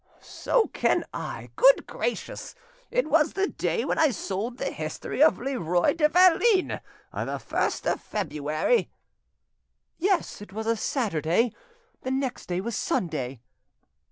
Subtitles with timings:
[0.23, 2.55] "So can I, good gracious!
[2.89, 6.81] It was the day when I sold the history of Leroi de Valines,
[7.13, 8.89] the 1st of February."
[9.99, 11.53] "Yes, it was a Saturday;
[12.01, 13.41] the next day was Sunday."